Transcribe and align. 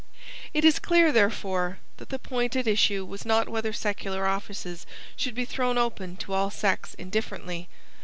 It 0.51 0.65
is 0.65 0.79
clear, 0.79 1.11
therefore, 1.11 1.77
that 1.97 2.09
the 2.09 2.17
point 2.17 2.55
at 2.55 2.65
issue 2.65 3.05
was 3.05 3.23
not 3.23 3.47
whether 3.47 3.71
secular 3.71 4.25
offices 4.25 4.87
should 5.15 5.35
be 5.35 5.45
thrown 5.45 5.77
open 5.77 6.15
to 6.15 6.33
all 6.33 6.49
sects 6.49 6.95
indifferently. 6.95 7.69